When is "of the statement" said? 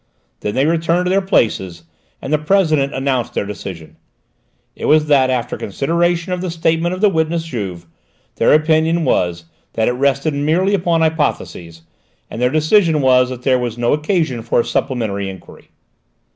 6.33-6.95